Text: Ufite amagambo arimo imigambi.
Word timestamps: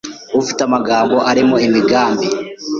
Ufite 0.41 0.61
amagambo 0.67 1.17
arimo 1.29 1.55
imigambi. 1.67 2.27